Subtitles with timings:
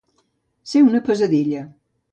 [0.71, 1.65] Ser una peladilla.